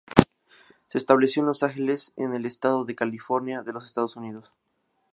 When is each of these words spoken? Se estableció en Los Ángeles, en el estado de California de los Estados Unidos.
Se 0.87 0.97
estableció 0.97 1.43
en 1.43 1.45
Los 1.45 1.61
Ángeles, 1.61 2.11
en 2.15 2.33
el 2.33 2.47
estado 2.47 2.85
de 2.85 2.95
California 2.95 3.61
de 3.61 3.71
los 3.71 3.85
Estados 3.85 4.15
Unidos. 4.15 4.51